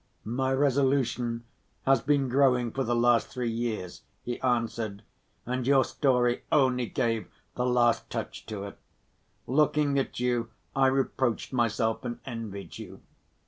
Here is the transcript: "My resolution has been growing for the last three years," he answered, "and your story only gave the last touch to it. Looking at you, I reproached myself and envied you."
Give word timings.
"My 0.25 0.51
resolution 0.51 1.43
has 1.85 2.01
been 2.01 2.27
growing 2.27 2.71
for 2.71 2.83
the 2.83 2.95
last 2.95 3.27
three 3.27 3.51
years," 3.51 4.01
he 4.23 4.41
answered, 4.41 5.03
"and 5.45 5.67
your 5.67 5.83
story 5.85 6.41
only 6.51 6.87
gave 6.87 7.27
the 7.53 7.67
last 7.67 8.09
touch 8.09 8.47
to 8.47 8.63
it. 8.63 8.79
Looking 9.45 9.99
at 9.99 10.19
you, 10.19 10.49
I 10.75 10.87
reproached 10.87 11.53
myself 11.53 12.03
and 12.03 12.17
envied 12.25 12.79
you." 12.79 13.03